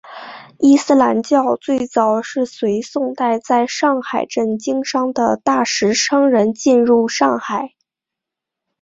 [0.57, 7.75] 伊斯兰教最早是随宋代在上海镇经商的大食商人进入上海。